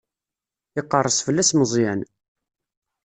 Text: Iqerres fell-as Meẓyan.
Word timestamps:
Iqerres 0.79 1.17
fell-as 1.25 1.51
Meẓyan. 1.57 2.01